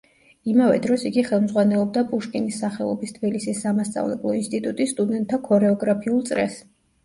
იმავე 0.51 0.77
დროს 0.85 1.03
იგი 1.09 1.23
ხელმძღვანელობდა 1.27 2.03
პუშკინის 2.15 2.57
სახელობის 2.65 3.15
თბილისის 3.19 3.61
სამასწავლებლო 3.69 4.35
ინსტიტუტის 4.41 4.97
სტუდენტთა 4.99 5.43
ქორეოგრაფიულ 5.49 6.29
წრეს. 6.35 6.61